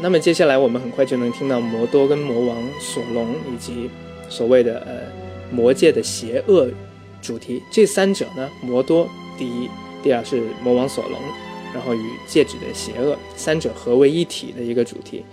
[0.03, 3.89] 那么接下来我们很快就能听到魔多跟魔王索隆以及
[4.29, 5.26] 所谓的呃。
[5.51, 6.69] 魔界的邪恶
[7.23, 9.69] 主题，这三者呢，魔多第一，
[10.03, 11.19] 第二是魔王索隆，
[11.73, 15.25] 然后与戒指的邪恶三者合为一体的一个主题。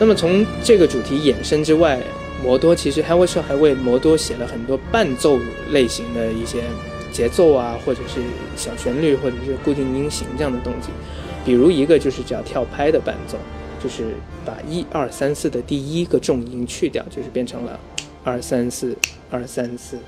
[0.00, 1.98] 那么从这个主题衍生之外，
[2.42, 5.38] 魔多其实 h 会 w 还为魔多写了很多伴奏
[5.70, 6.62] 类型的一些
[7.10, 8.20] 节奏啊，或者是
[8.54, 10.88] 小旋律，或者是固定音型这样的动机。
[11.44, 13.36] 比如一个就是叫跳拍的伴奏，
[13.82, 14.14] 就是
[14.46, 17.78] 把一二三四的第一个重音去掉，就是变成了
[18.24, 18.96] 二三四
[19.30, 19.98] 二三四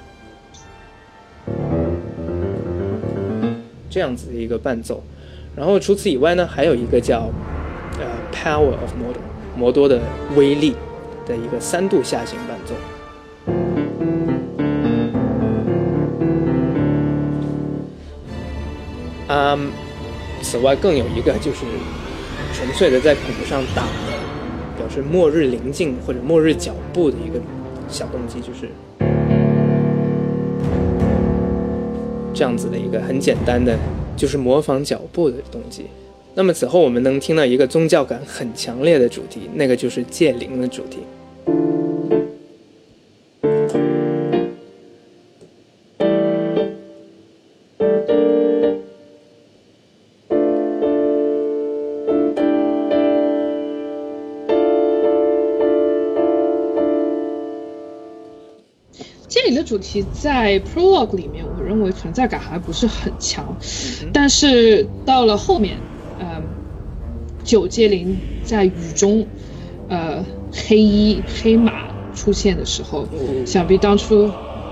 [3.91, 5.03] 这样子的一个伴奏。
[5.55, 7.31] 然后除此以外呢，还有一个叫
[7.99, 9.21] 呃 Power of Model
[9.55, 10.01] 摩多的
[10.37, 10.75] 威力
[11.27, 12.75] 的一个三度下行伴奏。
[19.29, 19.86] 嗯。
[20.49, 21.67] 此外，更有一个就是
[22.55, 24.13] 纯粹的在鼓上打的，
[24.79, 27.41] 表示末日临近或者末日脚步的一个
[27.89, 28.71] 小动机，就是
[32.33, 33.77] 这样子的一个很简单的，
[34.17, 35.87] 就是模仿脚步的动机。
[36.33, 41.01] 那么此后我们能听到一个宗教感很强烈的主题，那个就是戒灵的主题。
[59.65, 63.57] 主题在 prologue 里面，我认为存在感还不是很强，
[64.13, 65.77] 但是到了后面，
[66.19, 66.41] 呃，
[67.43, 69.27] 九戒灵在雨中，
[69.89, 73.07] 呃，黑衣黑马出现的时候，
[73.45, 74.31] 想必当初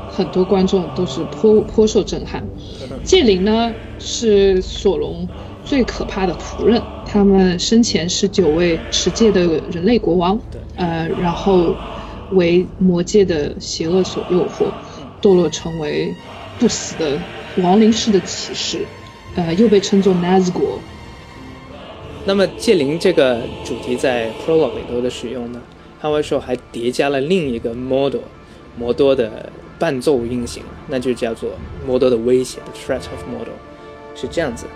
[0.09, 2.47] 很多观众都是颇颇受震撼。
[3.03, 5.29] 戒灵呢是索隆
[5.65, 10.39] 最可怕的仆人，他们生前是九位持戒的人类国王，
[10.77, 11.75] 呃，然后。
[12.35, 14.67] 为魔界的邪恶所诱惑，
[15.23, 16.15] 堕落成为
[16.59, 17.19] 不死的
[17.59, 18.85] 亡灵式的骑士，
[19.37, 20.79] 呃，又被称作 Nazgul。
[22.27, 25.61] 那么戒灵这个主题在 Prologue 里头的使用呢，
[26.01, 28.23] 汉威说还叠加了另一个 model
[28.79, 31.51] 摩多的伴奏音型，那就叫做
[31.87, 33.53] 摩多的威胁 （Threat of Mordo），
[34.15, 34.67] 是这样子。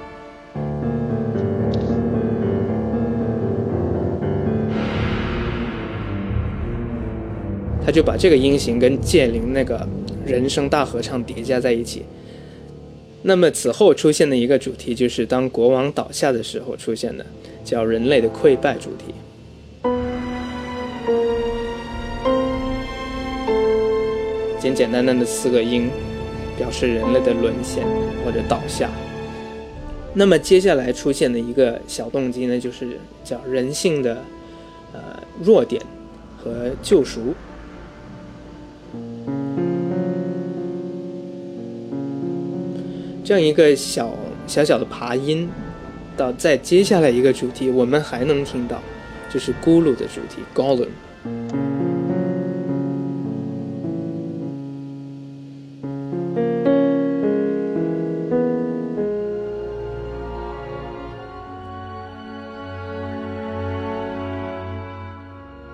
[7.88, 9.88] 他就把这个音型跟剑灵那个
[10.26, 12.02] 人声大合唱叠加在一起。
[13.22, 17.24] 那么此后出现的一个主题，就是当国王倒下的时候出现的，
[17.64, 19.14] 叫人类的溃败主题。
[24.60, 25.88] 简简单单的四个音，
[26.58, 27.86] 表示人类的沦陷
[28.22, 28.90] 或者倒下。
[30.12, 34.22] 那么接下来出现的一个小动机呢，就是叫人性的
[34.92, 35.00] 呃
[35.42, 35.80] 弱点
[36.36, 37.34] 和救赎。
[43.28, 44.10] 这样一个小
[44.46, 45.46] 小小的爬音，
[46.16, 48.80] 到在接下来一个主题，我们还能听到，
[49.28, 50.88] 就是咕噜的主题 Gollum。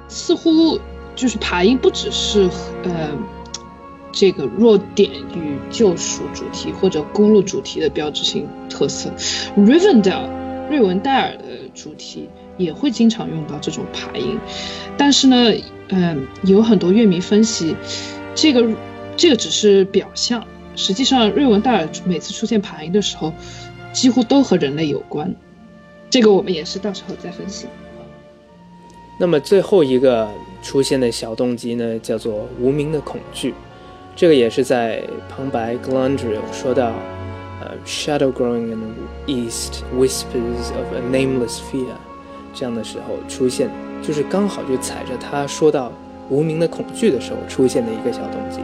[0.08, 0.80] 似乎
[1.14, 2.50] 就是爬音不只是
[2.82, 3.16] 呃。
[4.14, 9.10] 这个弱点与救赎主题或者公路主题的标志性特色
[9.56, 10.28] ，Rivendell
[10.70, 14.38] 瑞文戴尔的主题也会经常用到这种爬音，
[14.96, 15.52] 但是呢，
[15.88, 17.74] 嗯，有很多乐迷分析，
[18.36, 18.64] 这个
[19.16, 20.46] 这个只是表象，
[20.76, 23.32] 实际上瑞文戴尔每次出现爬音的时候，
[23.92, 25.34] 几乎都和人类有关，
[26.08, 27.66] 这个我们也是到时候再分析。
[29.18, 30.28] 那么最后一个
[30.62, 33.52] 出现的小动机呢，叫做无名的恐惧。
[34.16, 36.92] 这个也是在旁白 Glandriel 说到，
[37.60, 41.94] 呃，shadow growing in the east whispers of a nameless fear，
[42.54, 43.68] 这样的时候出现，
[44.02, 45.92] 就是刚好就踩着他说到
[46.30, 48.60] 无名的恐惧的时候出现的一个小动机。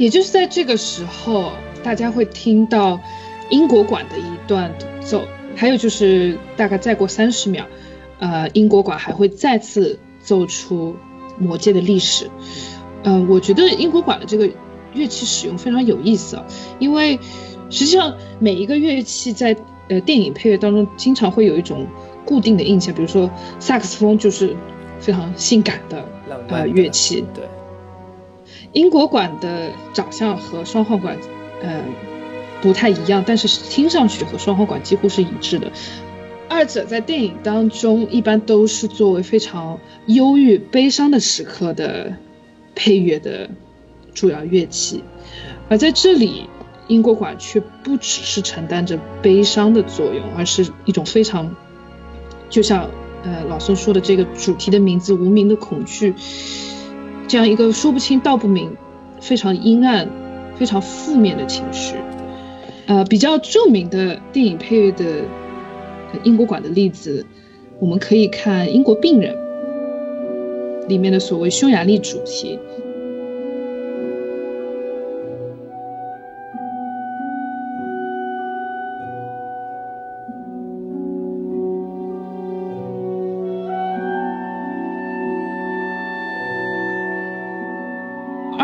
[0.00, 2.98] 也就是在这个时候，大家会听到
[3.50, 7.66] 英国馆的一段独奏，还有就是大概再过三十秒，
[8.18, 10.96] 呃，英国馆还会再次奏出
[11.38, 12.30] 魔界的历史。
[13.02, 14.48] 嗯，我觉得英国馆的这个
[14.94, 16.46] 乐器使用非常有意思啊，
[16.78, 17.20] 因为
[17.68, 19.54] 实际上每一个乐器在
[19.90, 21.86] 呃电影配乐当中经常会有一种
[22.24, 24.56] 固定的印象，比如说萨克斯风就是
[24.98, 26.08] 非常性感的
[26.48, 27.44] 呃乐器，对。
[28.72, 31.18] 英国馆的长相和双簧管，
[31.62, 31.82] 呃，
[32.62, 35.72] 不太一样，但是听上去和双簧管几乎是一致的。
[36.48, 42.16] 二者在电影当中一般都是作为非常忧郁、悲伤的时刻的
[42.74, 43.50] 配乐的
[44.14, 45.02] 主要乐器，
[45.68, 46.48] 而在这里，
[46.88, 51.54] 英国馆却不只是承担着悲伤的作用，而是一种非常，
[52.48, 52.90] 就像
[53.22, 56.14] 呃老孙说的这个主题的名字“无名的恐惧”。
[57.30, 58.76] 这样一个说不清道不明、
[59.20, 60.10] 非常阴暗、
[60.56, 61.94] 非常负面的情绪，
[62.88, 65.04] 呃，比较著名的电影配乐的
[66.24, 67.24] 英国馆的例子，
[67.78, 69.32] 我们可以看《英国病人》
[70.88, 72.58] 里面的所谓匈牙利主题。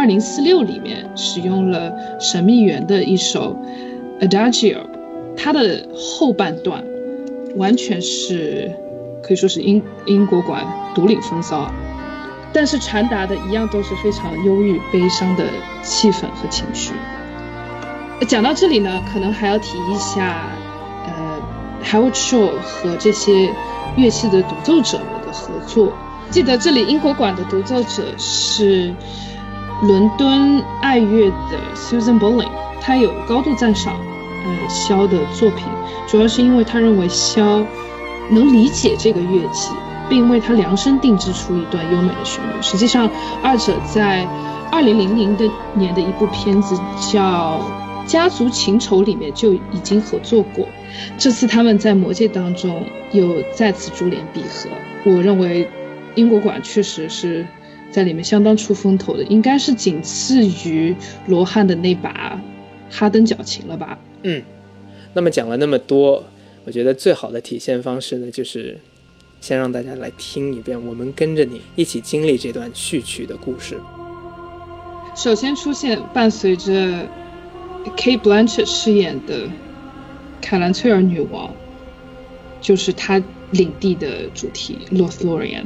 [0.06, 1.90] 二零四六里面使用了
[2.20, 3.56] 《神秘园》的一首
[4.20, 4.82] Adagio，
[5.36, 6.84] 它的后半段
[7.56, 8.70] 完全是
[9.20, 10.64] 可以说是英英国馆
[10.94, 11.68] 独领风骚，
[12.52, 15.44] 但是传达的一样都是非常忧郁悲伤的
[15.82, 16.92] 气氛和情绪。
[18.28, 20.46] 讲到这里呢，可能还要提一下，
[21.06, 21.40] 呃
[21.84, 23.50] ，Howard Shaw 和这些
[23.96, 25.92] 乐器的独奏者们的合作。
[26.30, 28.94] 记得这里英国馆的独奏者是。
[29.82, 32.48] 伦敦爱乐的 Susan Bolling，
[32.80, 33.94] 他有高度赞赏，
[34.44, 35.66] 呃，肖的作品，
[36.06, 37.62] 主要是因为他认为肖
[38.30, 39.74] 能理解这个乐器，
[40.08, 42.62] 并为他量身定制出一段优美的旋律。
[42.62, 43.10] 实际上，
[43.42, 44.26] 二者在
[44.72, 46.74] 二零零零的年的一部片子
[47.12, 47.60] 叫
[48.06, 50.66] 《家族情仇》里面就已经合作过。
[51.18, 54.70] 这次他们在《魔戒》当中又再次珠联璧合。
[55.04, 55.68] 我认为
[56.14, 57.46] 英国馆确实是。
[57.90, 60.94] 在里面相当出风头的，应该是仅次于
[61.26, 62.40] 罗汉的那把
[62.90, 63.98] 哈登角琴了吧？
[64.22, 64.42] 嗯，
[65.14, 66.24] 那么讲了那么多，
[66.64, 68.78] 我觉得最好的体现方式呢，就是
[69.40, 73.78] 先让大家来听一遍，我们跟着你一起经历这段序曲的故事。
[75.14, 77.08] 首先出现伴随着
[77.96, 79.48] Kate Blanchett 饰演的
[80.42, 81.50] 凯兰崔尔女王，
[82.60, 83.22] 就是她
[83.52, 85.64] 领地的主题 Lothlorien。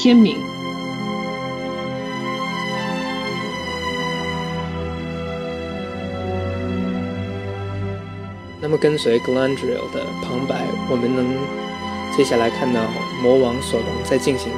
[0.00, 0.36] 天明。
[8.60, 11.26] 那么，跟随 Glandriel 的旁白，我们能
[12.16, 12.82] 接下来看到
[13.20, 14.52] 魔王索隆在进行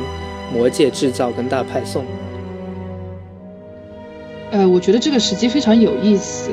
[0.53, 2.05] 魔戒制造跟大派送。
[4.51, 6.51] 呃，我觉得这个时机非常有意思，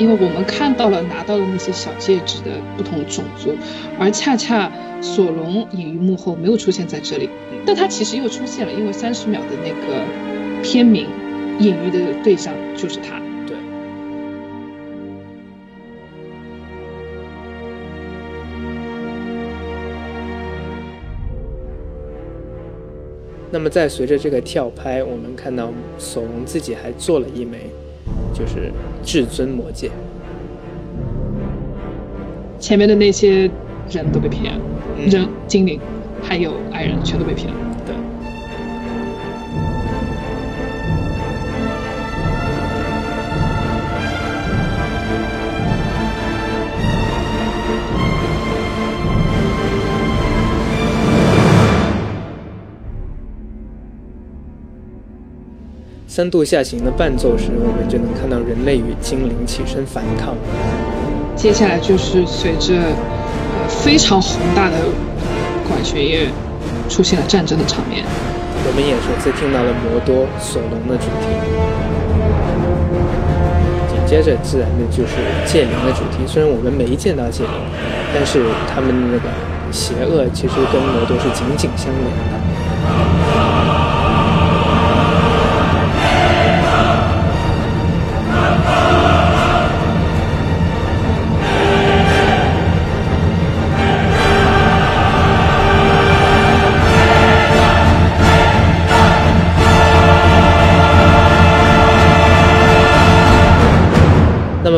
[0.00, 3.54] 因为我们看到了拿到了那些小戒指的不同种族，
[3.98, 4.72] 而恰恰
[5.02, 7.28] 索隆隐于幕后，没有出现在这里。
[7.66, 11.06] 但他其实又出现了，因为三十秒的那个片名
[11.58, 13.20] 隐喻的对象就是他。
[13.46, 13.54] 对。
[23.50, 27.70] 那么，在随着这个跳拍，我们看到索隆自己还做了一枚，
[28.32, 28.72] 就是
[29.04, 29.90] 至尊魔戒。
[32.58, 33.50] 前面的那些
[33.90, 34.60] 人都被骗了，
[35.06, 35.80] 人、精灵。
[36.22, 37.54] 还有爱人全都被骗了。
[56.10, 60.34] 三度下行的伴奏时，我们就能看到人类与精灵起身反抗。
[61.36, 64.74] 接下来就是随着呃非常宏大的。
[65.68, 66.26] 管弦乐
[66.88, 68.04] 出现了战争的场面，
[68.66, 71.30] 我们也首次听到了摩多索隆的主题。
[73.86, 75.14] 紧接着自然的就是
[75.46, 76.26] 剑灵的主题。
[76.26, 77.54] 虽然我们没见到剑灵，
[78.12, 79.30] 但是他们那个
[79.70, 82.02] 邪恶其实跟摩多是紧紧相连
[82.34, 82.34] 的。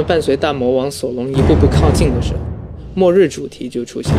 [0.02, 2.38] 伴随大魔王索隆一步步靠近的时候，
[2.94, 4.12] 末日主题就出现，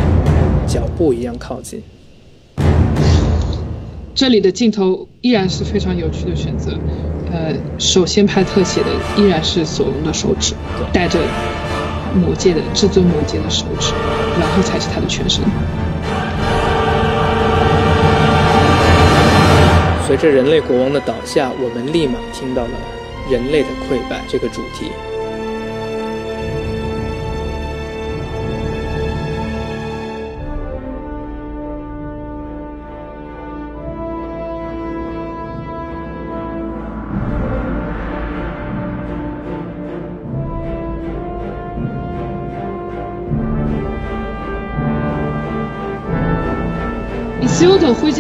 [0.67, 1.81] 脚步一样靠近。
[4.15, 6.71] 这里的镜头依然是非常有趣的选择。
[7.31, 10.53] 呃，首先拍特写的依然是索隆的手指，
[10.91, 11.19] 带着
[12.13, 13.91] 魔戒的至尊魔戒的手指，
[14.39, 15.43] 然后才是他的全身。
[20.05, 22.71] 随着人类国王的倒下，我们立马听到了
[23.31, 24.91] 人类的溃败这个主题。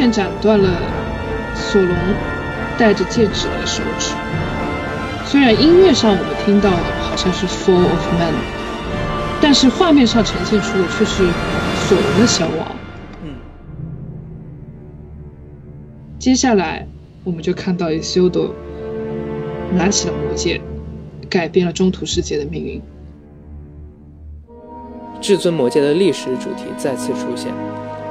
[0.03, 0.69] 剑斩断了
[1.55, 1.95] 索隆
[2.77, 4.13] 戴着戒指的手指。
[5.25, 8.33] 虽然音乐上我们听到的好像是《Fall of Man》，
[9.41, 11.23] 但是画面上呈现出的却是
[11.87, 12.67] 索隆的消亡。
[13.23, 13.35] 嗯。
[16.19, 16.85] 接下来
[17.23, 18.53] 我们就看到伊修多
[19.71, 20.59] 拿起了魔戒，
[21.29, 22.81] 改变了中土世界的命运。
[25.21, 27.53] 至尊魔戒的历史主题再次出现。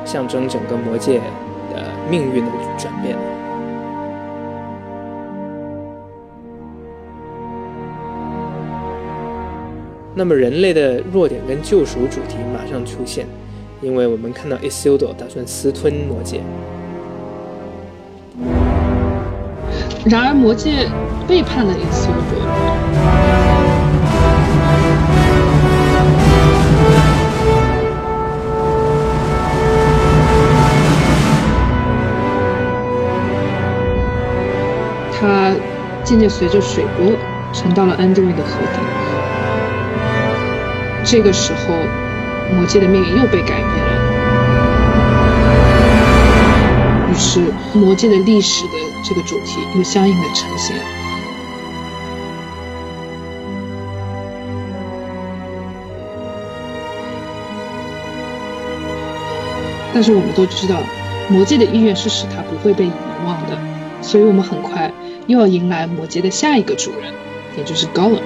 [0.05, 1.21] 象征整个魔界
[1.73, 3.17] 的命运的转变。
[10.15, 13.27] 那么，人类的弱点跟救赎主题马上出现，
[13.81, 16.43] 因为我们看到 Isildur 打算私吞魔戒。
[20.05, 20.87] 然而，魔戒
[21.27, 22.42] 背叛了 Isildur。
[36.13, 37.11] 渐渐随着水波
[37.55, 38.79] 沉到了安德瑞的河底，
[41.03, 41.75] 这个时候，
[42.55, 43.93] 魔戒的命运又被改变了。
[47.11, 47.41] 于是，
[47.73, 50.77] 魔戒的历史的这个主题又相应的呈现。
[59.95, 60.77] 但是我们都知道，
[61.31, 62.93] 魔戒的意愿是使它不会被遗
[63.25, 63.57] 忘的，
[64.03, 64.93] 所以我们很快
[65.27, 67.13] 又要迎来魔戒的下一个主人，
[67.57, 68.21] 也就是高冷。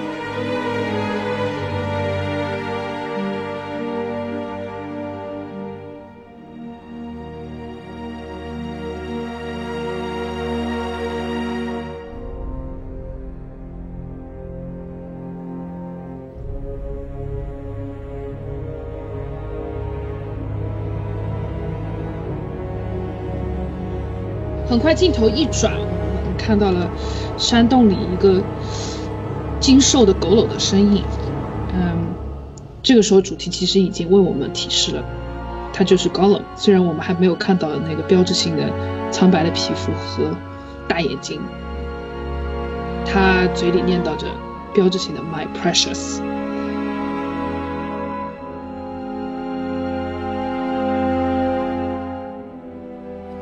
[24.68, 25.72] 很快镜头一转，
[26.46, 26.88] 看到了
[27.36, 28.40] 山洞里一个
[29.58, 31.02] 精瘦的狗偻的身影。
[31.74, 32.14] 嗯，
[32.84, 35.02] 这个时候主题其实已经为我们提示了，
[35.72, 36.40] 他就是高冷。
[36.54, 38.62] 虽然我们还没有看到那个标志性的
[39.10, 40.30] 苍白的皮肤和
[40.86, 41.40] 大眼睛，
[43.04, 44.28] 他嘴里念叨着
[44.72, 46.20] 标志性的 “My precious”。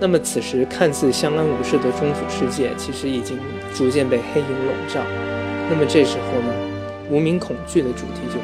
[0.04, 3.38] 那么，此时看似相安无事的中土世界，其实已经
[3.74, 5.00] 逐渐被黑影笼罩。
[5.70, 6.52] 那么这时候呢，
[7.08, 8.38] 无名恐惧的主题就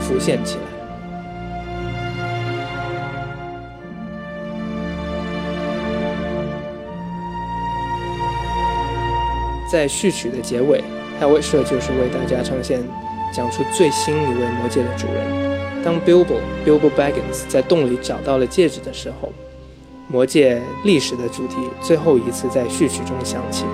[0.00, 0.62] 浮现起来。
[9.70, 10.82] 在序曲的结尾，
[11.20, 12.80] 海卫社就是为大家呈现
[13.34, 15.84] 讲出最新一位魔戒的主人。
[15.84, 19.30] 当 Bilbo Bilbo Baggins 在洞里找到了戒指的时候。
[20.08, 23.64] 魔戒历史的主题最后一次在序曲中响起，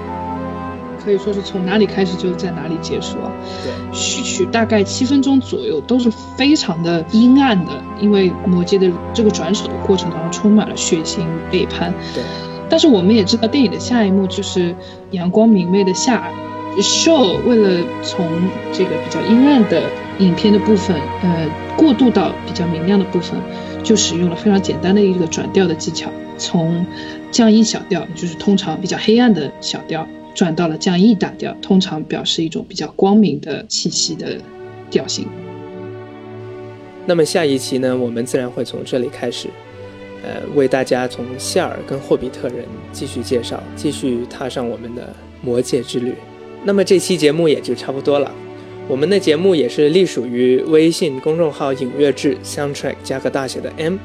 [1.04, 3.30] 可以说是从哪里开始就在哪里结束啊。
[3.62, 11.20] 对，序曲大概七分钟左右都是非常的阴暗的，因为魔界的这个转手的过程当中充满了血腥
[11.50, 11.92] 背叛。
[12.14, 12.22] 对，
[12.68, 14.74] 但是我们也知道电影的下一幕就是
[15.10, 16.30] 阳光明媚的夏。
[16.80, 18.26] Show 为了从
[18.72, 19.82] 这个比较阴暗的
[20.18, 21.46] 影片的部分，呃，
[21.76, 23.38] 过渡到比较明亮的部分，
[23.82, 26.86] 就使用了非常简单的一个转调的技巧，从
[27.30, 34.38] 降 E 小调，就是通常比较黑暗的小调，转到了降 E 大调，通常表示一种比较光明的气息的
[34.90, 35.26] 调性。
[37.04, 39.48] 那么下一期呢，我们自然会从这里开始，
[40.22, 46.14] 呃，为大家从谢尔跟霍比特人继续介绍，继续踏上我们的魔戒之旅。
[46.64, 48.32] 那么这期节目也就差不多了。
[48.88, 53.96] 我们的节目也是隶属于微信公众号“影乐志 ”（Soundtrack 加个大写的 M），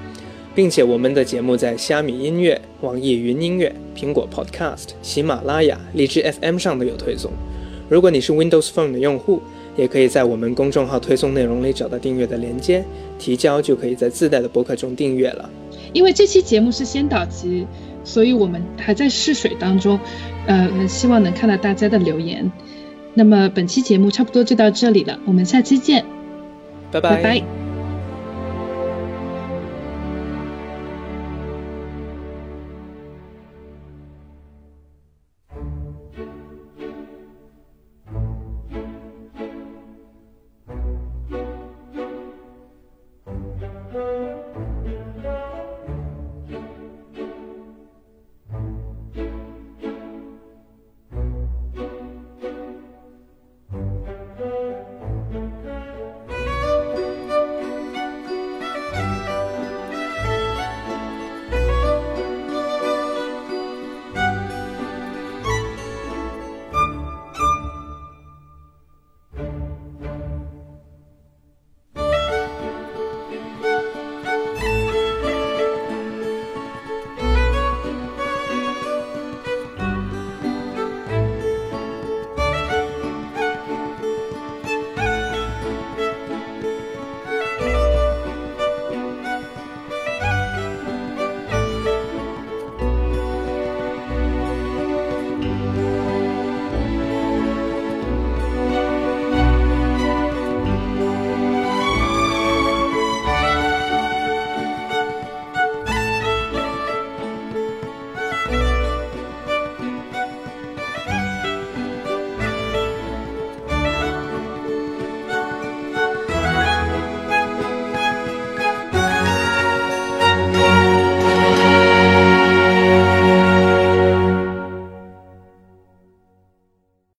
[0.55, 7.32] 并且我们的节目在虾米音乐、网易云音乐、苹果 Podcast、喜马拉雅、荔枝 FM 上都有推送。
[7.89, 9.41] 如果你是 Windows Phone 的用户，
[9.76, 12.84] 也可以在我们公众号推送内容里找到订阅的链接，
[13.20, 15.49] 提交就可以在自带的博客中订阅了。
[15.93, 17.66] 因为这期节目是先导集。
[18.03, 19.99] 所以我们还在试水当中，
[20.48, 22.52] 呃，希望能看到大家的留言。
[23.14, 26.06] 那么本期节目差不多就到这里了，我们下期见，
[26.91, 27.66] 拜拜拜。